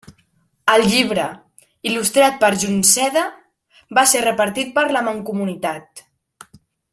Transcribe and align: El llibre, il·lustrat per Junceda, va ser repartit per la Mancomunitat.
El 0.75 0.85
llibre, 0.93 1.25
il·lustrat 1.89 2.39
per 2.43 2.49
Junceda, 2.63 3.25
va 3.99 4.07
ser 4.15 4.23
repartit 4.27 4.73
per 4.79 4.87
la 4.97 5.05
Mancomunitat. 5.11 6.05